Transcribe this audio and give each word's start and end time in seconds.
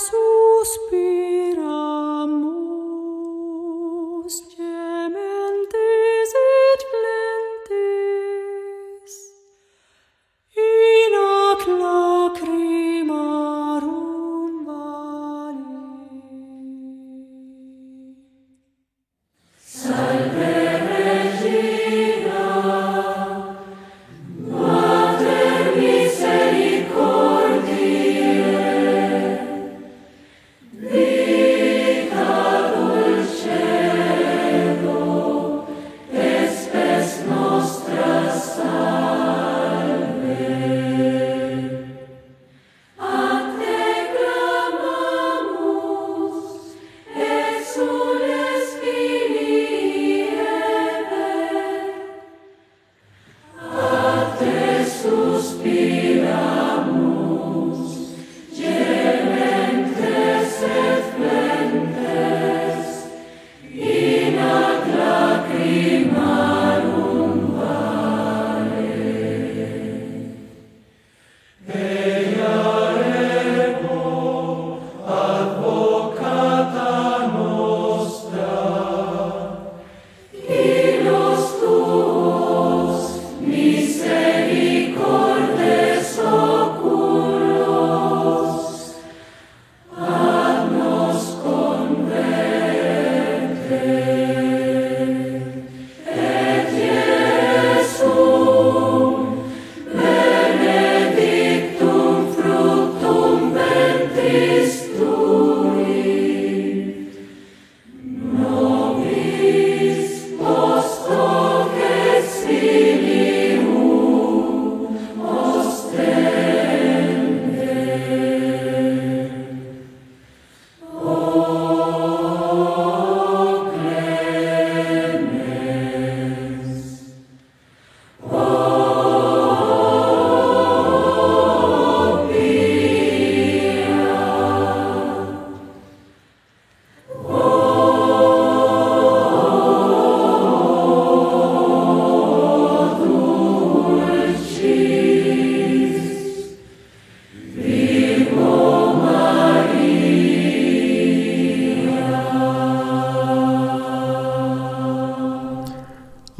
suspiro. 0.00 1.29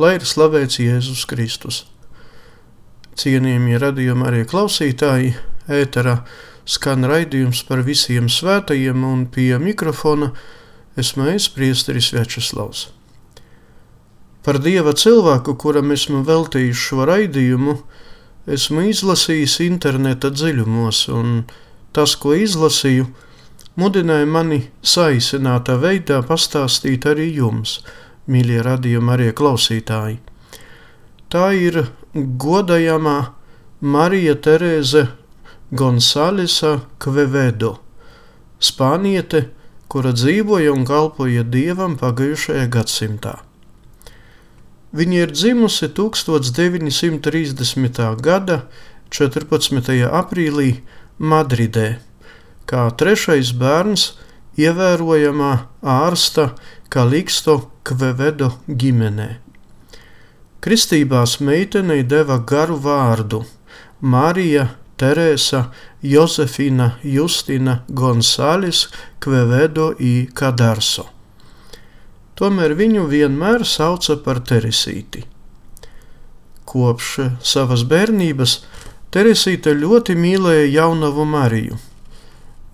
Lai 0.00 0.14
ir 0.16 0.24
slavēts 0.24 0.80
Jēzus 0.80 1.26
Kristus. 1.28 1.82
Cienījamie 3.20 3.76
radījumi 3.82 4.24
arī 4.24 4.46
klausītāji, 4.48 5.34
ēterā 5.68 6.22
skan 6.64 7.04
raidījums 7.04 7.60
par 7.68 7.82
visiem 7.84 8.30
svētajiem 8.32 9.04
un 9.04 9.26
pie 9.34 9.52
mikrofona 9.60 10.30
esmu 11.00 11.28
es 11.34 11.50
priesteris 11.52 12.12
Večeslavs. 12.16 12.88
Par 14.40 14.56
Dieva 14.64 14.94
cilvēku, 14.96 15.52
kuram 15.60 15.92
esmu 15.92 16.22
veltījis 16.24 16.80
šo 16.80 17.04
raidījumu, 17.10 17.76
esmu 18.48 18.86
izlasījis 18.88 19.58
interneta 19.66 20.30
dziļumos, 20.32 21.02
un 21.12 21.42
tas, 21.92 22.16
ko 22.16 22.32
izlasīju, 22.38 23.10
mudināja 23.76 24.28
mani 24.28 24.62
saīsinātā 24.80 25.76
veidā 25.82 26.22
pastāstīt 26.24 27.04
arī 27.10 27.28
jums, 27.36 27.82
mīļie 28.30 28.62
radījumi, 28.66 29.10
arī 29.14 29.32
klausītāji. 29.36 30.18
Tā 31.30 31.52
ir 31.54 31.86
godājamā 32.14 33.18
Marija 33.80 34.34
Terēze 34.34 35.08
Gonsalesa 35.70 36.80
Kvevedo, 37.02 37.78
spāniete, 38.58 39.48
kura 39.90 40.12
dzīvoja 40.14 40.72
un 40.74 40.84
kalpoja 40.86 41.42
dievam 41.46 41.96
pagājušajā 41.98 42.66
gadsimtā. 42.70 43.34
Viņa 44.90 45.16
ir 45.22 45.30
dzimusi 45.30 45.86
1930. 45.94 48.18
gada 48.18 48.66
14. 49.14 50.06
aprīlī 50.06 50.82
Madridē, 51.18 52.02
kā 52.66 52.90
trešais 52.98 53.52
bērns 53.54 54.18
ievērojamā 54.58 55.58
ārsta 55.82 56.50
Kaliksto 56.90 57.68
Kvevedo 57.86 58.48
ģimenē. 58.66 59.28
Kristībās 60.58 61.36
meitenei 61.38 62.02
deva 62.02 62.40
garu 62.42 62.80
vārdu- 62.82 63.44
Marija 64.14 64.64
Teresa 64.98 65.70
Josefina 66.02 66.88
Justina 67.04 67.84
Gonzales 67.86 68.88
Kvevedo 69.20 69.94
i 70.00 70.26
Kadarso. 70.34 71.06
Tomēr 72.34 72.74
viņu 72.74 73.06
vienmēr 73.06 73.64
sauca 73.64 74.16
par 74.16 74.40
Teresīti. 74.40 75.22
Kopš 76.64 77.20
savas 77.40 77.84
bērnības 77.84 78.58
Teresīte 79.12 79.78
ļoti 79.78 80.18
mīlēja 80.18 80.66
jaunavu 80.72 81.24
Mariju. 81.24 81.78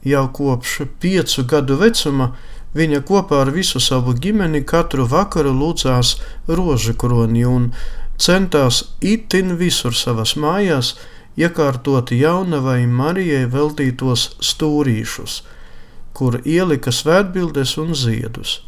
Jau 0.05 0.29
kopš 0.33 0.87
piecu 1.01 1.45
gadu 1.45 1.77
vecuma 1.77 2.33
viņa 2.33 2.56
kopā 3.05 3.43
ar 3.45 3.51
visu 3.51 3.81
savu 3.81 4.13
ģimeni 4.15 4.65
katru 4.65 5.07
vakaru 5.07 5.53
lūdzās 5.53 6.17
rožu 6.49 6.95
kroni 6.95 7.45
un 7.45 7.73
centās 8.19 8.83
itin 9.01 9.57
visur 9.57 9.95
savas 9.95 10.37
mājās 10.37 10.95
iekārtot 11.37 12.11
jaunavai 12.13 12.87
Marijai 12.87 13.47
veltītos 13.53 14.37
stūrīšus, 14.41 15.43
kur 16.17 16.41
ielika 16.45 16.93
svētbildes 16.93 17.77
un 17.79 17.95
ziedus. 17.95 18.61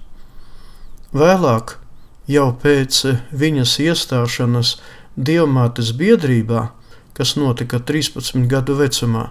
Vēlāk, 1.13 1.79
jau 2.29 2.53
pēc 2.63 3.05
viņas 3.33 3.79
iestāšanās 3.81 4.77
Dievmātes 5.19 5.93
biedrībā, 5.99 6.69
kas 7.17 7.35
notika 7.37 7.81
13 7.81 8.47
gadu 8.47 8.77
vecumā, 8.79 9.31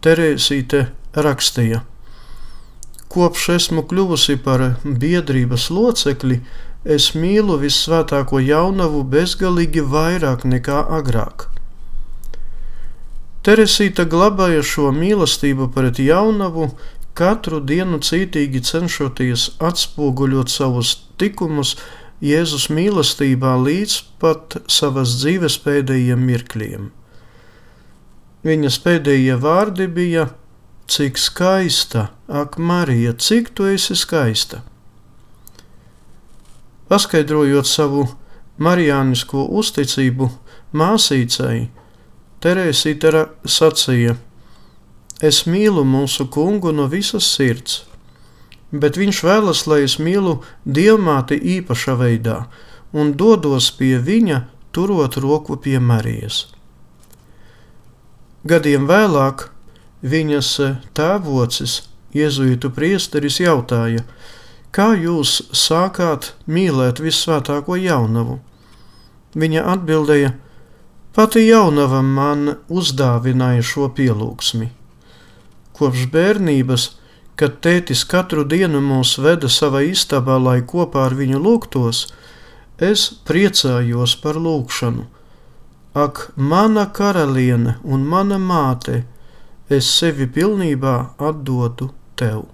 Terēzīte 0.00 0.86
rakstīja: 1.12 1.82
Kopš 3.08 3.48
esmu 3.56 3.84
kļuvusi 3.88 4.36
par 4.44 4.64
biedrības 4.84 5.70
locekli, 5.72 6.42
es 6.84 7.12
mīlu 7.16 7.56
visvētāko 7.62 8.40
jaunavu 8.44 9.00
bezgalīgi 9.14 9.84
vairāk 9.94 10.44
nekā 10.44 10.82
agrāk. 10.98 11.48
Teresīta 13.48 14.04
glabāja 14.04 14.60
šo 14.66 14.90
mīlestību 14.92 15.70
pret 15.72 16.00
jaunavu, 16.04 16.68
katru 17.18 17.62
dienu 17.64 17.98
cītīgi 18.04 18.60
cenšoties 18.68 19.48
atspoguļot 19.70 20.52
savus 20.52 20.92
tikumus 21.18 21.76
Jēzus 22.18 22.66
mīlestībā 22.74 23.54
līdz 23.62 23.96
pat 24.18 24.58
savas 24.66 25.14
dzīves 25.20 25.56
pēdējiem 25.62 26.24
mirkļiem. 26.28 26.88
Viņas 28.46 28.78
pēdējie 28.82 29.36
vārdi 29.42 29.86
bija: 29.86 30.28
Cik 30.88 31.18
skaista, 31.20 32.08
ak, 32.28 32.56
Marija, 32.58 33.12
cik 33.12 33.52
tu 33.54 33.66
esi 33.68 33.96
skaista! 33.96 34.62
Paskaidrojot 36.88 37.68
savu 37.68 38.06
marijānisko 38.56 39.44
uzticību 39.60 40.30
māsīcai, 40.72 41.68
Terēsīte 42.38 43.10
sacīja: 43.50 44.12
Es 45.18 45.40
mīlu 45.50 45.82
mūsu 45.82 46.28
kungu 46.30 46.70
no 46.70 46.84
visas 46.86 47.26
sirds, 47.34 47.80
bet 48.70 48.94
viņš 49.00 49.22
vēlas, 49.26 49.64
lai 49.66 49.80
es 49.86 49.96
mīlu 49.98 50.36
dievmāti 50.62 51.40
īpašā 51.56 51.96
veidā 51.98 52.44
un 52.94 53.10
dodos 53.18 53.72
pie 53.74 53.98
viņa, 53.98 54.44
turot 54.70 55.18
roku 55.18 55.56
pie 55.58 55.80
Marijas. 55.82 56.46
Gadiem 58.46 58.86
vēlāk 58.86 59.48
viņas 60.02 60.50
tēvocis, 60.94 61.82
jēzuītu 62.14 62.70
priesteris, 62.74 63.40
jautāja, 63.42 64.04
kā 64.70 64.92
jūs 64.94 65.40
sākāt 65.52 66.32
mīlēt 66.46 67.02
visvētāko 67.02 67.78
jaunavu? 67.80 68.38
Viņa 69.38 69.64
atbildēja: 69.74 70.34
Pati 71.14 71.42
jaunava 71.48 72.00
man 72.02 72.54
uzdāvināja 72.70 73.64
šo 73.66 73.88
pielūgsmi. 73.90 74.70
Kopš 75.74 76.06
bērnības, 76.12 76.84
kad 77.38 77.60
tētis 77.62 78.04
katru 78.06 78.44
dienu 78.44 78.80
mūs 78.82 79.16
veda 79.22 79.50
savā 79.50 79.84
istabā, 79.86 80.38
lai 80.42 80.60
kopā 80.62 81.04
ar 81.06 81.14
viņu 81.18 81.38
lūgtos, 81.42 82.06
es 82.78 83.08
priecājos 83.28 84.16
par 84.22 84.38
lūgšanu. 84.42 85.06
Ak, 85.94 86.28
mana 86.36 86.86
karaliene 86.94 87.76
un 87.82 88.04
mana 88.06 88.38
māte, 88.38 89.04
es 89.70 89.88
sevi 89.98 90.26
pilnībā 90.26 90.94
atdodu 91.18 91.90
tev. 92.18 92.46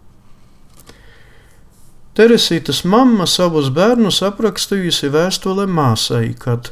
Teresītas 2.15 2.85
mamma 2.87 3.27
savus 3.27 3.73
bērnus 3.75 4.21
aprakstījusi 4.23 5.11
vēstulē 5.11 5.67
māsai, 5.67 6.29
kad 6.39 6.71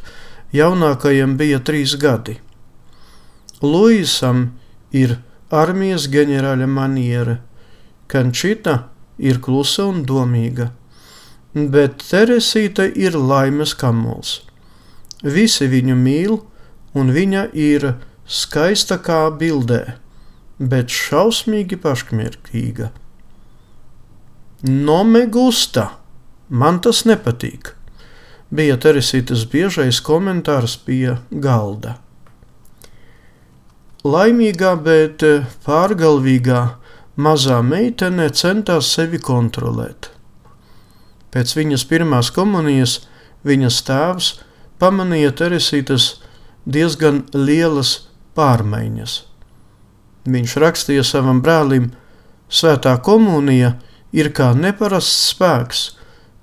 jaunākajam 0.55 1.35
bija 1.39 1.59
trīs 1.67 1.97
gadi. 1.99 2.37
Luisam 3.63 4.53
ir 4.95 5.17
armijas 5.51 6.07
ģenerāļa 6.13 6.69
maniera, 6.71 7.41
Kančita 8.13 8.77
ir 9.19 9.39
klusa 9.41 9.87
un 9.89 10.03
domīga, 10.07 10.69
bet 11.55 12.03
Teresīte 12.11 12.87
ir 12.95 13.17
laimes 13.17 13.75
kamols. 13.79 14.43
Visi 15.23 15.69
viņu 15.71 15.97
mīl, 15.97 16.39
un 16.95 17.11
viņa 17.15 17.49
ir 17.55 17.95
skaista 18.27 18.99
kā 19.03 19.25
bildē, 19.39 19.97
bet 20.59 20.93
šausmīgi 20.93 21.79
paškmierīga. 21.83 22.91
No 24.63 25.03
me 25.05 25.27
gusta, 25.27 25.89
man 26.49 26.81
tas 26.85 27.05
nepatīk 27.09 27.75
bija 28.53 28.77
Teresītas 28.77 29.47
biežais 29.49 30.01
komentārs 30.05 30.77
pie 30.85 31.17
galda. 31.31 31.97
Laimīgā, 34.05 34.75
bet 34.83 35.25
pārgalvīgā 35.65 36.63
mazā 37.17 37.61
meitene 37.65 38.29
centās 38.35 38.91
sevi 38.93 39.21
kontrolēt. 39.23 40.11
Pēc 41.33 41.57
viņas 41.57 41.87
pirmās 41.89 42.33
komunijas 42.35 42.99
viņas 43.47 43.83
tēvs 43.89 44.33
pamanīja 44.83 45.33
Teresītas 45.39 46.17
diezgan 46.69 47.25
lielas 47.33 48.03
pārmaiņas. 48.37 49.32
Viņš 50.29 50.57
rakstīja 50.63 51.03
savam 51.07 51.43
brālim, 51.43 51.91
Svētā 52.53 52.93
komunija 53.01 53.79
ir 54.13 54.29
kā 54.37 54.51
neparasts 54.53 55.31
spēks, 55.33 55.83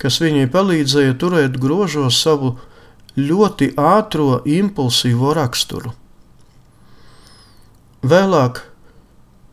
kas 0.01 0.17
viņai 0.23 0.47
palīdzēja 0.49 1.13
turēt 1.21 1.59
grožos 1.61 2.17
savu 2.23 2.55
ļoti 3.19 3.75
ātro, 3.77 4.39
impulsīvo 4.41 5.35
raksturu. 5.37 5.93
Vēlāk, 8.01 8.63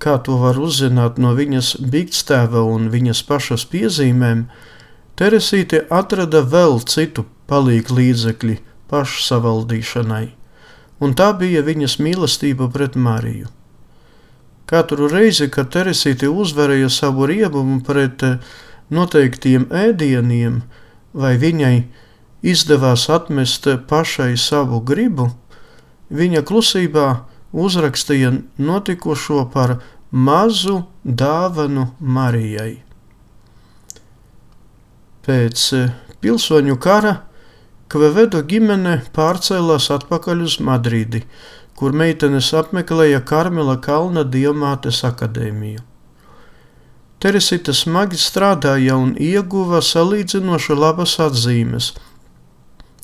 kā 0.00 0.16
to 0.24 0.38
var 0.40 0.56
uzzināt 0.56 1.20
no 1.20 1.34
viņas 1.36 1.74
bigstēva 1.92 2.62
un 2.64 2.88
viņas 2.94 3.20
pašas 3.28 3.66
piezīmēm, 3.68 4.46
Teresīte 5.16 5.78
atrada 5.88 6.42
vēl 6.44 6.74
citu 6.92 7.22
palīgu 7.48 7.94
līdzekļi 7.96 8.56
pašsavaldīšanai, 8.92 10.26
un 11.00 11.14
tā 11.16 11.30
bija 11.40 11.62
viņas 11.64 11.94
mīlestība 12.04 12.68
pret 12.74 12.98
Mariju. 13.00 13.48
Katru 14.66 15.06
reizi, 15.06 15.46
kad 15.50 15.70
Teresīte 15.70 16.26
uzvarēja 16.26 16.88
savu 16.90 17.28
riebumu 17.30 17.78
pret 17.86 18.24
noteiktiem 18.90 19.68
ēdieniem, 19.70 20.60
vai 21.14 21.36
viņai 21.38 21.76
izdevās 22.46 23.06
atmest 23.10 23.68
pašai 23.88 24.34
savu 24.38 24.80
gribu, 24.82 25.28
viņa 26.10 26.42
klusībā 26.46 27.06
uzrakstīja 27.56 28.32
notikušo 28.58 29.44
par 29.54 29.78
mazu 30.10 30.82
dāvanu 31.04 31.88
Marijai. 32.00 32.82
Pēc 35.26 35.62
pilsoņu 36.22 36.76
kara 36.82 37.14
Kvevedo 37.86 38.40
ģimene 38.42 38.96
pārcēlās 39.14 39.92
atpakaļ 39.94 40.40
uz 40.42 40.56
Madridi, 40.58 41.20
kur 41.76 41.92
meitenes 41.92 42.48
apmeklēja 42.56 43.20
Karmela 43.28 43.76
Kalna 43.84 44.24
Dievmātes 44.24 45.02
akadēmiju. 45.04 45.82
Teresita 47.20 47.72
smagi 47.76 48.18
strādāja 48.20 48.96
un 49.00 49.14
ieguva 49.20 49.82
salīdzinoši 49.84 50.76
labas 50.76 51.16
atzīmes, 51.20 51.90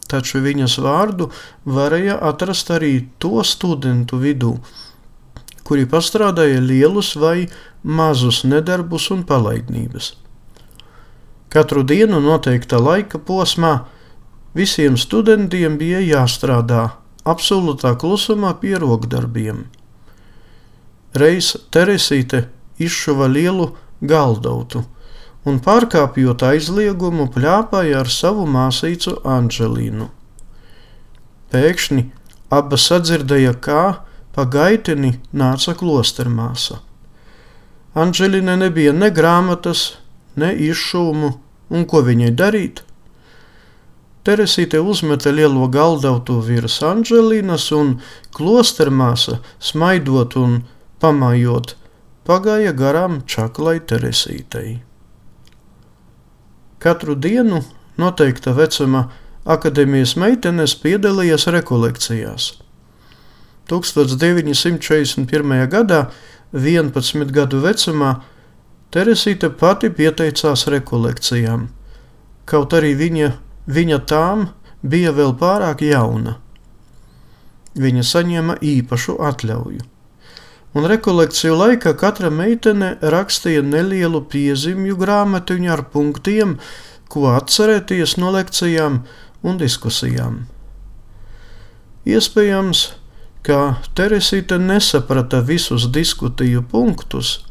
taču 0.09 0.41
viņas 0.45 0.79
vārdu 0.85 1.29
varēja 1.65 2.19
atrast 2.31 2.73
arī 2.73 2.95
to 3.21 3.45
studentu 3.45 4.21
vidū, 4.21 4.55
kuri 5.65 5.87
pastrādāja 5.89 6.61
lielus 6.61 7.15
vai 7.17 7.49
mazus 7.83 8.43
nedarbus 8.45 9.11
un 9.13 9.25
palaidnības. 9.29 10.13
Katru 11.53 11.85
dienu 11.85 12.21
noteikta 12.25 12.81
laika 12.81 13.21
posmā 13.21 13.75
visiem 14.57 14.97
studentiem 14.97 15.77
bija 15.81 16.01
jāstrādā 16.01 17.02
absolūtā 17.25 17.95
klusumā 17.99 18.55
pie 18.61 18.75
rokdarbiem. 18.83 19.67
Reiz 21.15 21.53
Teresīte 21.71 22.47
izšuva 22.81 23.29
lielu 23.29 23.71
galdautu 24.01 24.85
un 25.49 25.59
pārkāpjot 25.63 26.45
aizliegumu 26.47 27.27
pļāpāja 27.35 28.03
ar 28.03 28.11
savu 28.11 28.47
māsīcu 28.49 29.19
Anģelīnu. 29.27 30.09
Pēkšņi 31.53 32.05
abas 32.53 32.87
sadzirdēja, 32.89 33.57
kā 33.61 33.83
pa 34.33 34.47
gaiteni 34.49 35.17
nāca 35.37 35.75
klostermāsa. 35.77 36.79
Anģelīne 37.99 38.57
nebija 38.63 38.95
ne 38.97 39.11
grāmatas, 39.13 39.99
ne 40.37 40.55
izšūmu, 40.71 41.35
un 41.73 41.85
ko 41.89 42.01
viņai 42.07 42.31
darīt? 42.39 42.85
Teresīte 44.23 44.79
uzmeta 44.79 45.33
lielo 45.35 45.67
galdautu 45.67 46.37
virs 46.47 46.77
Anģelīnas, 46.87 47.65
un 47.75 47.97
klostermāsa, 48.37 49.41
smaidot 49.59 50.37
un 50.39 50.61
pamājot, 51.03 51.75
pagāja 52.23 52.71
garām 52.79 53.25
čaklai 53.27 53.81
Teresītei. 53.83 54.79
Katru 56.79 57.19
dienu 57.19 57.65
noteikta 57.99 58.55
vecuma 58.55 59.09
akadēmijas 59.43 60.15
meitenes 60.15 60.77
piedalījās 60.79 61.49
rekolekcijās. 61.51 62.53
1941. 63.71 65.67
gadā, 65.71 66.11
11 66.55 67.31
gadu 67.35 67.59
vecumā, 67.63 68.21
Teresīte 68.93 69.49
pati 69.51 69.89
pieteicās 69.91 70.67
rekolekcijām, 70.69 71.71
kaut 72.45 72.75
arī 72.77 72.93
viņa, 72.99 73.31
viņa 73.67 74.03
tām 74.11 74.49
bija 74.83 75.13
vēl 75.15 75.37
pārāk 75.39 75.85
jauna. 75.87 76.39
Viņa 77.79 78.05
saņēma 78.05 78.59
īpašu 78.61 79.17
atļauju 79.23 79.93
un 80.73 80.89
rekolekciju 80.89 81.57
laikā 81.57 81.93
katra 82.01 82.31
meitene 82.33 82.95
rakstīja 83.15 83.63
nelielu 83.65 84.23
piezīmju 84.33 84.97
grāmatiņu 85.01 85.73
ar 85.73 85.85
punktiem, 85.93 86.57
ko 87.13 87.29
atcerēties 87.35 88.17
no 88.21 88.33
lekcijām 88.33 89.03
un 89.45 89.61
diskusijām. 89.61 90.47
Iespējams, 92.09 92.87
ka 93.45 93.77
Teresīte 93.99 94.57
nesaprata 94.59 95.43
visus 95.45 95.85
diskutiju 95.93 96.65
punktus, 96.73 97.43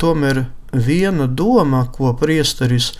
tomēr 0.00 0.46
viena 0.72 1.28
doma, 1.28 1.84
ko 1.92 2.14
priesteris 2.18 2.94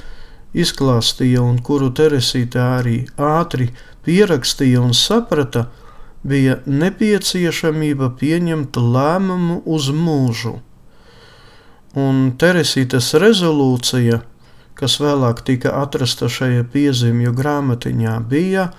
izklāstīja 0.54 1.42
un 1.42 1.59
kuru 1.64 1.90
Teresīte 1.97 2.61
arī 2.61 2.99
ātri 3.16 3.71
pierakstīja 4.06 4.82
un 4.82 4.92
saprata, 4.97 5.66
bija 6.23 6.59
nepieciešamība 6.66 8.12
pieņemt 8.21 8.76
lēmumu 8.76 9.62
uz 9.66 9.88
mūžu. 9.94 10.59
Un 11.99 12.21
Teresītes 12.40 13.11
rezolūcija, 13.21 14.23
kas 14.78 14.99
vēlāk 15.02 15.42
tika 15.47 15.75
atrasta 15.82 16.30
šajā 16.30 16.64
piezīmju 16.73 17.35
grāmatiņā, 17.37 18.14
bija: 18.28 18.71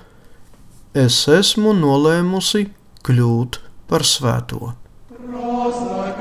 Es 0.93 1.23
esmu 1.27 1.73
nolēmusi 1.73 2.67
kļūt 3.05 3.59
par 3.89 4.05
svēto. 4.07 4.73
Rosa 5.33 6.12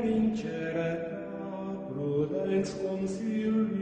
vincere, 0.00 0.88
prudens 1.88 2.70
consilium. 2.74 3.79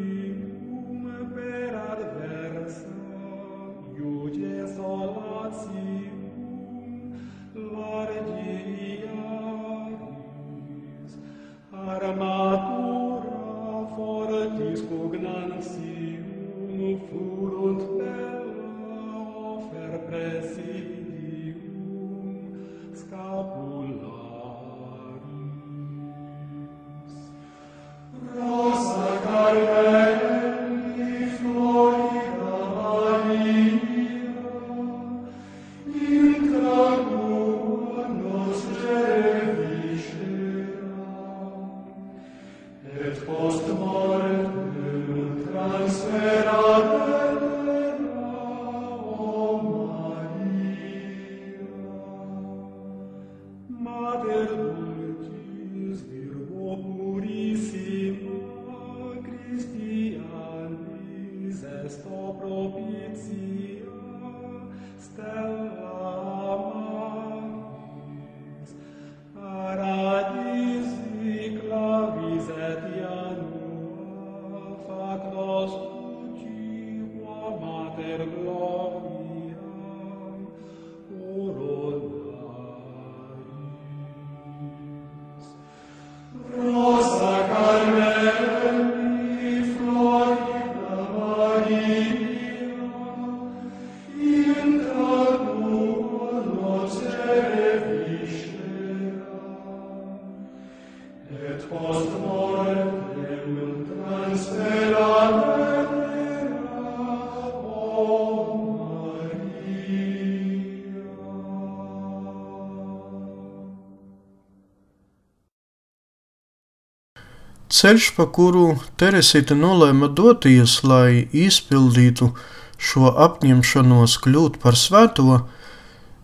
Ceļš, 117.79 118.07
pa 118.17 118.25
kuru 118.35 118.63
Teresita 118.99 119.55
nolēma 119.55 120.09
doties, 120.11 120.81
lai 120.83 121.29
izpildītu 121.37 122.33
šo 122.79 123.15
apņemšanos 123.27 124.19
kļūt 124.25 124.61
par 124.63 124.79
svēto, 124.79 125.43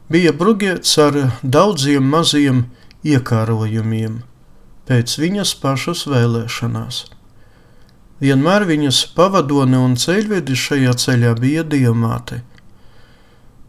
bija 0.09 0.33
bruģēts 0.33 0.95
ar 1.07 1.19
daudziem 1.43 2.07
maziem 2.15 2.69
iekārojumiem 3.05 4.23
pēc 4.89 5.17
viņas 5.21 5.55
pašas 5.63 6.05
vēlēšanās. 6.11 7.05
Vienmēr 8.23 8.65
viņas 8.69 9.01
pavadone 9.17 9.81
un 9.81 9.97
ceļvedis 10.01 10.67
šajā 10.69 10.95
ceļā 11.03 11.35
bija 11.41 11.65
diamāte. 11.67 12.43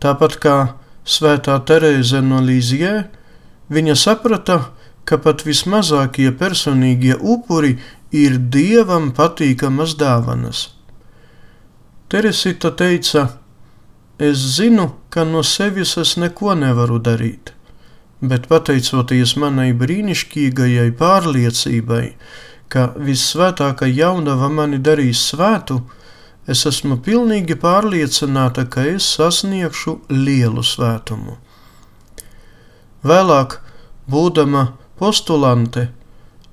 Tāpat 0.03 0.39
kā 0.43 0.57
Svētā 1.05 1.57
Terēze 1.69 2.21
no 2.25 2.39
Līzijē, 2.41 2.93
viņa 3.69 3.95
saprata, 3.99 4.59
ka 5.05 5.19
pat 5.21 5.43
vismazākie 5.45 6.31
personīgie 6.33 7.13
upuri 7.15 7.75
ir 8.09 8.39
dievam 8.39 9.11
patīkamas 9.13 9.93
dāvanas. 9.99 10.74
Teresita 12.15 12.69
teica: 12.71 13.27
Es 14.17 14.37
zinu, 14.55 14.85
ka 15.09 15.25
no 15.27 15.41
sevis 15.43 15.97
es 15.99 16.13
neko 16.15 16.53
nevaru 16.55 16.95
darīt, 17.03 17.49
bet 18.21 18.45
pateicoties 18.47 19.33
manai 19.41 19.73
brīnišķīgajai 19.81 20.93
pārliecībai, 21.01 22.05
ka 22.71 22.85
visvētākā 23.09 23.89
jaunava 23.91 24.47
mani 24.47 24.79
darīs 24.85 25.25
svētu, 25.33 25.81
es 26.47 26.63
esmu 26.71 27.01
pilnīgi 27.03 27.57
pārliecināta, 27.59 28.63
ka 28.71 28.85
es 28.93 29.09
sasniegšu 29.17 29.97
lielu 30.07 30.63
svētumu. 30.63 31.35
Vēlāk, 33.03 33.59
būdama 34.07 34.69
postulante, 34.95 35.89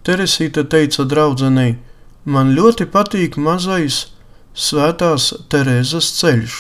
Teresīte 0.03 0.67
teica 0.67 1.07
draudzenei: 1.07 1.77
Man 2.25 2.51
ļoti 2.59 2.89
patīk 2.91 3.39
mazais 3.39 4.09
svētās 4.55 5.33
Terēzes 5.53 6.11
ceļš, 6.19 6.57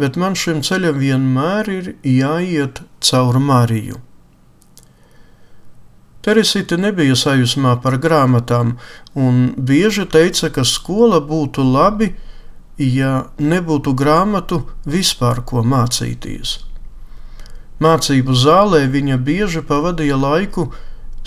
bet 0.00 0.16
man 0.16 0.36
šim 0.38 0.62
ceļam 0.64 1.00
vienmēr 1.00 1.68
ir 1.72 1.90
jāiet 2.06 2.82
caur 3.04 3.38
Mariju. 3.40 4.00
Teresīte 6.20 6.76
nebija 6.76 7.14
sajūsmā 7.16 7.78
par 7.80 7.96
grāmatām 7.96 8.74
un 9.16 9.54
bieži 9.56 10.04
teica, 10.04 10.50
ka 10.52 10.66
skola 10.68 11.20
būtu 11.24 11.64
labi, 11.64 12.10
ja 12.76 13.30
nebūtu 13.40 13.94
grāmatu 13.96 14.62
vispār 14.84 15.40
ko 15.48 15.64
mācīties. 15.64 16.58
Mācību 17.80 18.36
zālē 18.36 18.84
viņa 18.92 19.16
bieži 19.24 19.62
pavadīja 19.64 20.18
laiku 20.20 20.68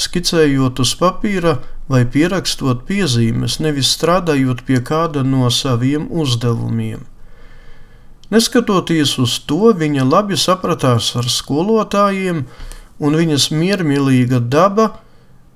skicējot 0.04 0.82
uz 0.84 0.94
papīra 1.00 1.58
vai 1.92 2.04
pierakstot 2.10 2.86
piezīmes, 2.88 3.60
nevis 3.64 3.92
strādājot 3.96 4.64
pie 4.68 4.80
kāda 4.86 5.24
no 5.28 5.50
saviem 5.52 6.08
uzdevumiem. 6.12 7.04
Neskatoties 8.34 9.18
uz 9.22 9.38
to, 9.46 9.74
viņa 9.78 10.06
labi 10.08 10.38
sapratās 10.40 11.12
ar 11.20 11.28
skolotājiem, 11.30 12.46
un 13.04 13.18
viņas 13.20 13.50
miermīlīga 13.54 14.40
daba 14.42 14.94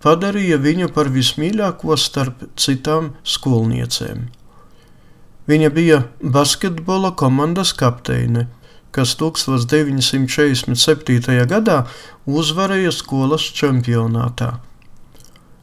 padarīja 0.04 0.60
viņu 0.62 0.92
par 0.94 1.10
vismīļāko 1.13 1.98
starp 1.98 2.44
citām 2.60 3.13
skolniecēm. 3.25 4.27
Viņa 5.48 5.70
bija 5.74 6.01
basketbola 6.22 7.14
komandas 7.16 7.72
kapteine 7.74 8.46
kas 8.98 9.14
1947. 9.22 11.46
gadā 11.53 11.77
uzvarēja 12.25 12.92
skolas 12.96 13.46
čempionātā. 13.60 14.50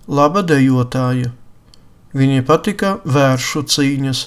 Laba 0.06 0.42
dejotāja. 0.46 1.30
Viņai 2.14 2.42
patika 2.46 3.02
vēršu 3.04 3.60
cīņas, 3.74 4.20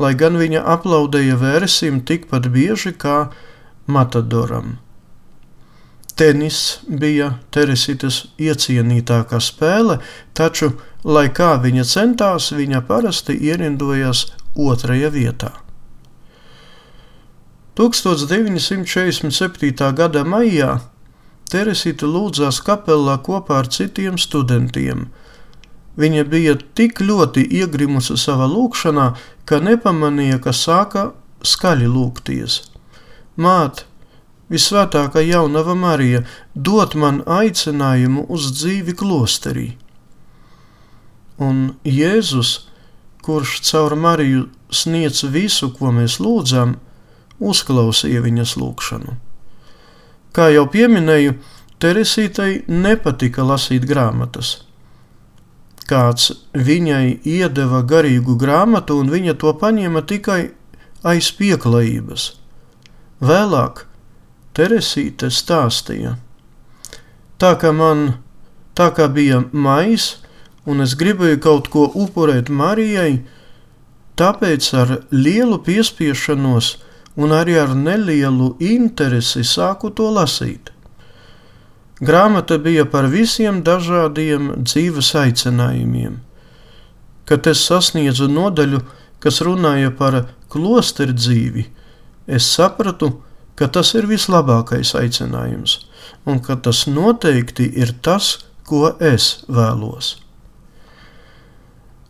lai 0.00 0.14
gan 0.16 0.40
viņa 0.40 0.60
aplaudēja 0.74 1.36
vērsim 1.36 2.00
tikpat 2.08 2.48
bieži 2.54 2.92
kā 2.96 3.28
Matadoram. 3.90 4.78
Tenis 6.16 6.80
bija 6.84 7.34
Teresitas 7.52 8.22
iecienītākā 8.40 9.40
spēle, 9.40 9.98
taču, 10.36 10.74
lai 11.04 11.28
kā 11.32 11.54
viņa 11.60 11.84
centās, 11.88 12.50
viņa 12.52 12.84
parasti 12.88 13.36
ierindojās 13.48 14.26
otrajā 14.56 15.12
vietā. 15.12 15.52
1947. 17.78 19.94
gada 19.94 20.24
maijā 20.24 20.80
Teresīte 21.50 22.06
lūdzās 22.06 22.60
kapelā 22.62 23.16
kopā 23.26 23.56
ar 23.64 23.68
citiem 23.74 24.18
studentiem. 24.22 25.08
Viņa 25.98 26.22
bija 26.30 26.52
tik 26.78 27.00
ļoti 27.02 27.42
iegrimusi 27.58 28.14
savā 28.22 28.46
lūkšanā, 28.46 29.06
ka 29.44 29.58
nepamanīja, 29.58 30.38
ka 30.44 30.54
sāka 30.54 31.08
skaļi 31.42 31.88
lūgties. 31.90 32.60
Māt, 33.34 33.82
visvētākā 34.52 35.24
jaunava 35.26 35.74
Marija, 35.74 36.22
dod 36.54 36.94
man 36.94 37.18
aicinājumu 37.26 38.28
uz 38.30 38.46
dzīvi 38.54 38.94
klosterī. 39.02 39.66
Un 41.42 41.72
Jēzus, 41.82 42.52
kurš 43.26 43.58
caur 43.66 43.98
Mariju 43.98 44.46
sniedz 44.70 45.24
visu, 45.34 45.72
ko 45.74 45.90
mēs 45.98 46.20
lūdzam, 46.22 46.78
uzklausīja 47.40 48.22
viņas 48.24 48.56
lūgšanu. 48.60 49.16
Kā 50.36 50.50
jau 50.54 50.66
pieminēju, 50.70 51.34
Teresītei 51.80 52.58
nepatika 52.68 53.40
lasīt 53.40 53.86
grāmatas. 53.88 54.66
Kāds 55.88 56.26
viņai 56.52 57.22
iedeva 57.24 57.80
garīgu 57.88 58.36
grāmatu, 58.36 58.98
un 59.00 59.08
viņa 59.08 59.34
to 59.40 59.54
paņēma 59.56 60.02
tikai 60.04 60.42
aiz 61.08 61.30
pieklājības. 61.38 62.26
Vēlāk 63.24 63.86
Teresīte 64.52 65.30
stāstīja: 65.32 66.18
Tā 67.40 67.54
kā 67.56 67.72
man 67.72 68.20
tā 68.76 68.90
kā 68.92 69.08
bija 69.08 69.40
mais, 69.52 70.18
un 70.68 70.84
es 70.84 70.92
gribēju 71.00 71.40
kaut 71.40 71.72
ko 71.72 71.86
upurēt 71.88 72.52
Marijai, 72.52 73.22
tāpēc 74.20 74.68
ar 74.76 74.94
lielu 75.10 75.56
piespiešanos 75.64 76.74
un 77.20 77.34
arī 77.36 77.58
ar 77.60 77.74
nelielu 77.76 78.54
interesi 78.64 79.42
sāku 79.44 79.90
to 79.96 80.08
lasīt. 80.14 80.70
Grāmata 82.00 82.56
bija 82.56 82.86
par 82.88 83.10
visiem 83.12 83.60
dažādiem 83.64 84.54
dzīves 84.64 85.12
aicinājumiem. 85.20 86.16
Kad 87.28 87.50
es 87.50 87.60
sasniedzu 87.68 88.30
nodaļu, 88.32 88.80
kas 89.20 89.42
runāja 89.44 89.92
par 89.98 90.22
klosteru 90.48 91.12
dzīvi, 91.12 91.66
es 92.26 92.48
sapratu, 92.48 93.12
ka 93.54 93.68
tas 93.68 93.92
ir 93.98 94.08
vislabākais 94.08 94.94
aicinājums, 94.96 95.76
un 96.24 96.40
ka 96.40 96.56
tas 96.56 96.86
noteikti 96.88 97.68
ir 97.76 97.92
tas, 98.00 98.38
ko 98.64 98.94
es 98.96 99.42
vēlos. 99.50 100.14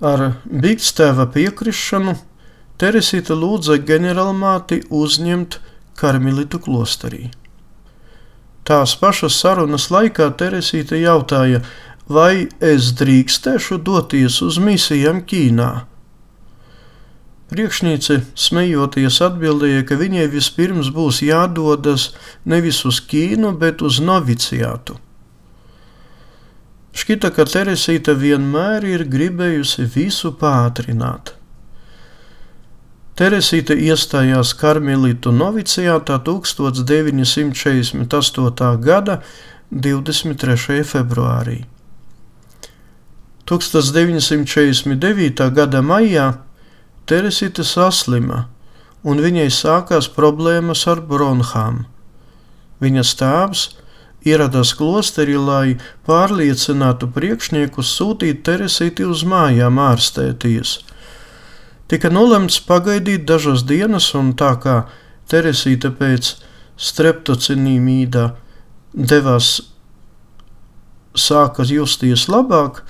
Ar 0.00 0.36
Bigstēva 0.46 1.26
piekrišanu 1.34 2.14
Teresīta 2.80 3.34
lūdza 3.36 3.76
ģenerālmāti 3.84 4.80
uzņemt 4.88 5.58
karmelitu 6.00 6.60
klosterī. 6.64 7.26
Tās 8.64 8.94
pašas 8.96 9.36
sarunas 9.42 9.90
laikā 9.92 10.30
Teresīta 10.40 10.96
jautāja, 10.96 11.60
vai 12.08 12.48
es 12.64 12.94
drīkstēšu 12.96 13.82
doties 13.84 14.40
uz 14.46 14.56
misijām 14.62 15.20
Ķīnā. 15.28 15.70
Priekšniece 17.50 18.20
smejoties 18.38 19.18
atbildēja, 19.26 19.82
ka 19.84 19.98
viņai 20.00 20.28
vispirms 20.30 20.88
būs 20.94 21.18
jādodas 21.26 22.12
nevis 22.46 22.78
uz 22.86 23.02
Ķīnu, 23.10 23.50
bet 23.58 23.82
uz 23.82 23.98
noviciātu. 24.00 24.96
Šķita, 26.96 27.32
ka 27.34 27.44
Teresīta 27.50 28.14
vienmēr 28.18 28.86
ir 28.86 29.04
gribējusi 29.10 29.84
visu 29.90 30.32
pātrināt. 30.38 31.34
Teresīte 33.20 33.74
iestājās 33.76 34.54
Karmelītu 34.56 35.28
novicijātā 35.36 36.16
1948. 36.24 38.00
gada 38.80 39.20
23. 39.70 40.80
februārī. 40.88 41.68
1949. 43.44 45.52
gada 45.52 45.84
maijā 45.84 46.40
Teresīte 47.04 47.60
saslima, 47.60 48.48
un 49.04 49.20
viņai 49.20 49.52
sākās 49.52 50.08
problēmas 50.16 50.88
ar 50.88 51.04
bronhām. 51.04 51.84
Viņas 52.80 53.12
tēvs, 53.20 53.76
ieradās 54.24 54.72
klosterī, 54.80 55.36
lai 55.36 55.76
pārliecinātu 56.08 57.12
priekšniekus 57.12 57.84
sūtīt 58.00 58.40
Teresīti 58.48 59.04
uz 59.04 59.28
mājām 59.28 59.76
ārstēties. 59.90 60.88
Tika 61.90 62.10
nolemts 62.12 62.60
pagaidīt 62.62 63.24
dažas 63.26 63.64
dienas, 63.66 64.12
un 64.14 64.34
tā 64.38 64.54
kā 64.62 64.84
Teresīte 65.30 65.92
pēc 65.94 66.32
streptocinīmīdā 66.78 68.24
devās 68.94 69.50
sāka 71.14 71.66
justies 71.66 72.26
labāk, 72.30 72.82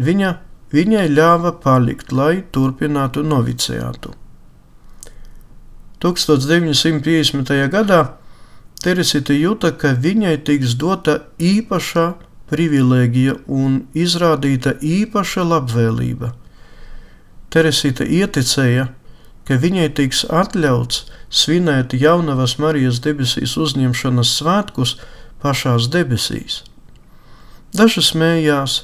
viņa, 0.00 0.30
viņai 0.72 1.06
ļāva 1.12 1.52
palikt, 1.60 2.12
lai 2.12 2.42
turpinātu 2.52 3.24
novicējātu. 3.24 4.14
1950. 6.02 7.52
gadā 7.72 8.02
Teresita 8.82 9.34
jūta, 9.36 9.70
ka 9.78 9.92
viņai 9.94 10.36
tiks 10.42 10.74
dota 10.74 11.20
īpaša 11.38 12.06
privilēģija 12.50 13.36
un 13.46 13.84
izrādīta 13.94 14.74
īpaša 14.82 15.44
labvēlība. 15.46 16.32
Teresita 17.52 18.06
ieticēja, 18.08 18.86
ka 19.44 19.58
viņai 19.60 19.88
tiks 19.98 20.22
atļauts 20.32 21.02
svinēt 21.32 21.92
jaunavas 21.98 22.56
Marijas 22.62 23.02
debesīs 23.04 23.58
uzņemšanas 23.60 24.30
svētkus 24.38 24.96
pašās 25.42 25.90
debesīs. 25.92 26.62
Daži 27.76 28.04
smējās, 28.04 28.82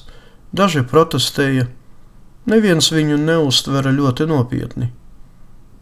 daži 0.53 0.83
protestēja, 0.91 1.69
neviens 2.49 2.91
viņu 2.93 3.19
neuztvera 3.21 3.93
ļoti 3.95 4.29
nopietni. 4.29 4.91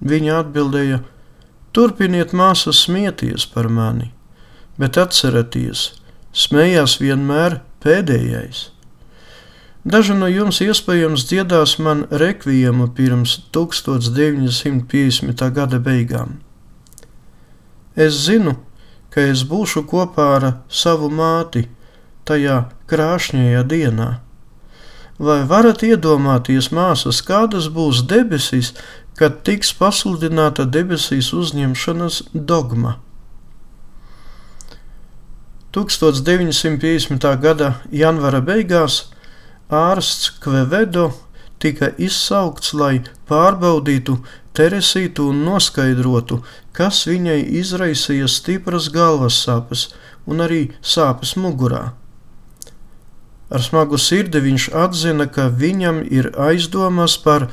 Viņa 0.01 0.41
atbildēja: 0.43 1.01
Turpiniet, 1.73 2.33
māsas, 2.37 2.85
smieties 2.87 3.47
par 3.53 3.69
mani, 3.73 4.11
bet 4.81 4.99
atcerieties, 5.01 5.91
smējās 6.37 6.99
vienmēr 7.01 7.61
pēdējais. 7.85 8.71
Daži 9.87 10.17
no 10.19 10.27
jums 10.27 10.59
iespējams 10.65 11.23
dziedās 11.31 11.77
man 11.79 12.01
rekviemu 12.11 12.89
pirms 12.91 13.37
1950. 13.55 15.45
gada 15.55 15.79
beigām. 15.79 16.43
Es 17.95 18.19
zinu, 18.25 18.57
ka 19.15 19.21
es 19.31 19.45
būšu 19.47 19.85
kopā 19.87 20.27
ar 20.41 20.47
savu 20.67 21.07
māti 21.07 21.69
tajā 22.27 22.67
krāšņajā 22.91 23.63
dienā. 23.71 24.11
Vai 25.23 25.47
varat 25.55 25.87
iedomāties, 25.87 26.75
māsas, 26.75 27.23
kādas 27.23 27.71
būs 27.71 28.03
debesis, 28.11 28.75
kad 29.15 29.47
tiks 29.47 29.71
pasludināta 29.71 30.67
debesīs 30.67 31.31
uzņemšanas 31.31 32.35
dogma. 32.35 32.99
1950. 35.77 37.39
gada 37.39 37.79
janvāra 37.93 38.43
beigās 38.43 39.15
ārsts 39.71 40.31
Kvevedo 40.41 41.11
tika 41.59 41.91
izsaukts, 41.99 42.75
lai 42.75 43.03
pārbaudītu 43.29 44.21
Teresītu 44.57 45.27
un 45.33 45.43
noskaidrotu, 45.45 46.41
kas 46.73 47.03
viņai 47.09 47.43
izraisīja 47.61 48.29
stipras 48.31 48.89
galvas 48.89 49.37
sāpes 49.45 49.91
un 50.25 50.41
arī 50.41 50.71
sāpes 50.81 51.35
mugurā. 51.37 51.91
Ar 53.53 53.63
smagu 53.63 53.99
sirdi 54.01 54.41
viņš 54.43 54.71
atzina, 54.75 55.27
ka 55.29 55.51
viņam 55.53 56.01
ir 56.09 56.33
aizdomas 56.41 57.19
par 57.21 57.51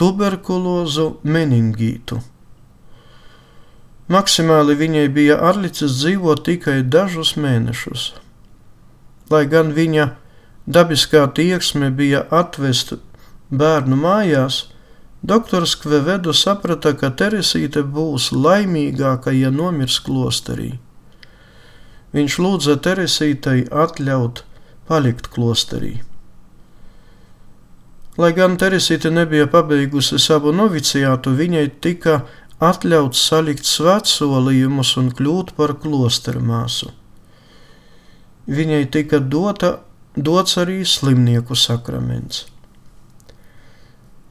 tuberkulozu 0.00 1.20
meningītu. 1.22 2.22
Maksimāli 4.10 4.74
viņai 4.74 5.04
bija 5.14 5.36
atlicis 5.50 6.00
dzīvot 6.00 6.42
tikai 6.48 6.80
dažus 6.82 7.36
mēnešus. 7.38 8.08
Lai 9.30 9.44
gan 9.46 9.70
viņa 9.76 10.08
dabiskā 10.76 11.26
tieksme 11.34 11.90
bija 11.90 12.24
atvest 12.30 12.94
bērnu 13.50 13.96
mājās, 13.98 14.64
doktors 15.22 15.74
Kvevedu 15.80 16.34
saprata, 16.36 16.94
ka 16.94 17.10
Teresīte 17.10 17.82
būs 17.82 18.30
laimīgāka, 18.32 19.34
ja 19.34 19.50
nomirs 19.50 19.98
klosterī. 20.06 20.76
Viņš 22.14 22.38
lūdza 22.42 22.76
Teresītei 22.82 23.66
atļaut 23.70 24.44
palikt 24.90 25.30
klosterī. 25.34 26.00
Lai 28.18 28.32
gan 28.36 28.56
Teresīte 28.58 29.10
nebija 29.10 29.46
pabeigusi 29.50 30.18
savu 30.18 30.52
noviciātu, 30.52 31.32
viņai 31.38 31.68
tika 31.80 32.22
atļauts 32.60 33.20
salikt 33.30 33.68
svētsolījumus 33.68 34.96
un 35.00 35.12
kļūt 35.16 35.54
par 35.56 35.76
klosteru 35.80 36.42
māsu. 36.44 36.90
Viņai 38.50 38.82
tika 38.92 39.22
dota, 39.22 39.78
dots 40.26 40.58
arī 40.60 40.80
slimnieku 40.86 41.56
sakraments. 41.56 42.46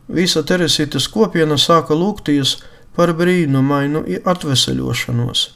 Visa 0.10 0.42
Teresītes 0.42 1.08
kopiena 1.12 1.58
sāka 1.62 1.94
lūgties 1.94 2.58
par 2.98 3.14
brīnumainu 3.18 4.04
atveseļošanos. 4.26 5.48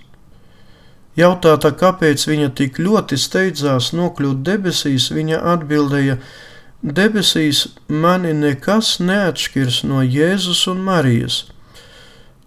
Jautāta, 1.18 1.70
kāpēc 1.78 2.26
viņa 2.30 2.50
tik 2.58 2.80
ļoti 2.82 3.18
steidzās 3.22 3.92
nokļūt 3.98 4.42
debesīs, 4.46 5.12
viņa 5.14 5.42
atbildēja, 5.54 6.18
Debesīs 6.84 7.62
mani 7.88 8.34
nekas 8.36 8.98
neatšķirs 9.00 9.86
no 9.88 10.02
Jēzus 10.04 10.66
un 10.68 10.82
Marijas. 10.84 11.46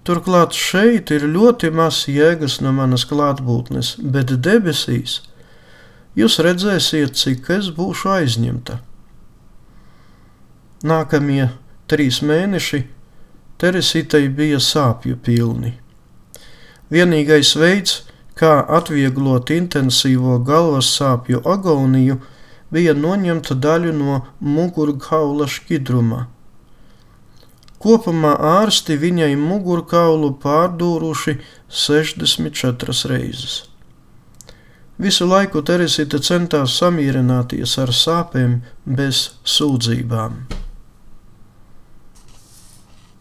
Turklāt 0.04 0.52
šeit 0.52 1.08
ir 1.10 1.24
ļoti 1.24 1.70
maz 1.72 2.02
jēgas 2.04 2.58
no 2.60 2.74
manas 2.76 3.06
klātbūtnes, 3.08 3.94
bet 3.96 4.34
debesīs 4.44 5.22
jūs 6.16 6.40
redzēsiet, 6.42 7.16
cik 7.16 7.50
es 7.58 7.70
būšu 7.76 8.12
aizņemta. 8.16 8.80
Nākamie 10.86 11.48
trīs 11.88 12.20
mēneši 12.24 12.84
Teresītei 13.56 14.28
bija 14.28 14.58
sāpju 14.60 15.16
pilni. 15.24 15.70
Vienīgais 16.92 17.54
veids, 17.56 18.02
kā 18.36 18.58
atvieglot 18.78 19.48
intensīvo 19.54 20.36
galvas 20.44 20.90
sāpju 20.98 21.40
agoniju, 21.40 22.18
bija 22.68 22.92
noņemta 22.92 23.56
daļa 23.64 23.94
no 23.96 24.18
mugurkaula 24.40 25.48
šķidruma. 25.48 26.26
Kopumā 27.80 28.34
ārsti 28.50 28.98
viņai 29.00 29.32
mugurkaulu 29.40 30.34
pārdūruši 30.42 31.38
64 31.80 33.08
reizes. 33.12 33.56
Visu 34.96 35.26
laiku 35.28 35.60
Teresita 35.60 36.16
centās 36.24 36.78
samierināties 36.80 37.74
ar 37.82 37.90
sāpēm 37.92 38.62
bez 38.88 39.36
sūdzībām. 39.44 40.38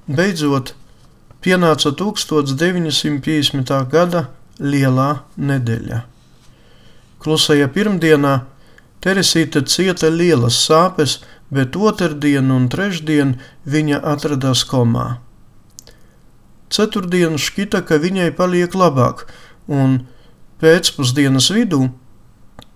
Beidzot, 0.07 0.71
pienāca 1.43 1.91
1950. 1.91 3.75
gada 3.91 4.29
lielā 4.59 5.09
nedēļa. 5.35 5.99
Klusajā 7.19 7.67
pirmdienā 7.75 8.35
Teresīte 9.03 9.61
cieta 9.69 10.07
lielas 10.09 10.55
sāpes, 10.65 11.19
bet 11.51 11.75
otrdien 11.75 12.49
un 12.55 12.69
trešdien 12.71 13.35
viņa 13.67 13.99
atradās 14.15 14.63
komā. 14.65 15.19
Ceturtdien 16.73 17.35
šķita, 17.37 17.83
ka 17.85 17.99
viņai 18.01 18.31
paliek 18.33 18.73
labāk, 18.73 19.27
un 19.67 20.05
pēcpusdienas 20.61 21.51
vidū 21.53 21.87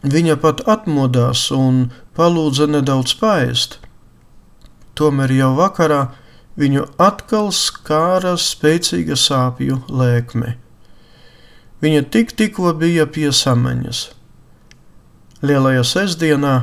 viņa 0.04 0.38
pat 0.40 0.64
atmodās 0.68 1.50
un 1.56 1.90
palūdza 2.16 2.70
nedaudz 2.72 3.16
paēst. 3.20 3.80
Tomēr 4.96 5.32
jau 5.32 5.54
vakarā 5.58 6.10
viņu 6.60 6.86
atkal 7.00 7.52
skāra 7.56 8.36
spēcīga 8.40 9.16
sāpju 9.16 9.82
lēkme. 9.88 10.58
Viņa 11.80 12.02
tik 12.12 12.34
tikko 12.36 12.74
bija 12.76 13.06
pie 13.08 13.30
samaņas. 13.32 14.10
Lielajā 15.40 15.86
sestdienā 15.88 16.56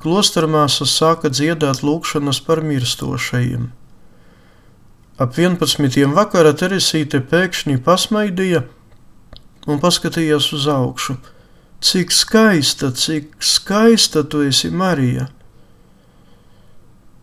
klostermāsas 0.00 0.94
sāka 0.96 1.28
dziedāt 1.28 1.82
lūgšanas 1.84 2.40
par 2.46 2.62
mirstošajiem. 2.64 3.68
Ap 5.18 5.34
11. 5.34 6.06
vakarā 6.14 6.54
Teresīte 6.56 7.20
pēkšņi 7.20 7.80
pasmaidīja 7.84 8.62
un 9.68 9.80
paskatījās 9.82 10.50
uz 10.56 10.66
augšu. 10.72 11.18
Cik 11.84 12.10
skaista, 12.12 12.90
cik 12.90 13.36
skaista 13.44 14.24
tu 14.26 14.42
esi, 14.48 14.70
Marija! 14.74 15.28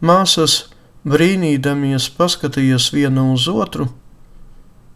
Māsas 0.06 0.62
brīnīdamies 1.08 2.08
paskatījās 2.16 2.92
viena 2.94 3.26
uz 3.34 3.50
otru, 3.52 3.90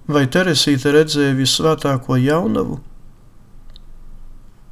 vai 0.07 0.27
Teresīte 0.31 0.93
redzēja 0.95 1.35
visvētāko 1.39 2.19
jaunavu? 2.21 2.79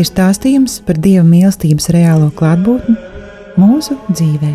ir 0.00 0.06
stāstījums 0.08 0.80
par 0.86 0.98
Dieva 1.00 1.24
mīlestības 1.26 1.90
reālo 1.94 2.30
klātbūtni 2.34 2.96
mūsu 3.60 3.96
dzīvē. 4.10 4.52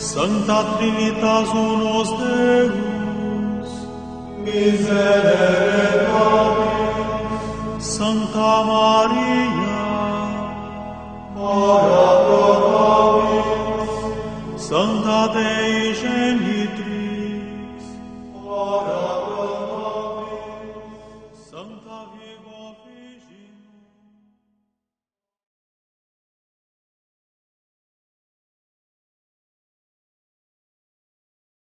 Santa 0.00 0.58
Trinitas 0.76 1.50
unos 1.52 2.12
Deus, 2.20 3.70
miserere 4.46 6.06
nobis, 6.08 7.50
Santa 7.84 8.52
Maria, 8.70 9.82
ora 11.36 12.06
pro 12.24 12.46
nobis, 12.70 13.92
Santa 14.68 15.20
Dei 15.34 15.92
Genius, 16.00 16.59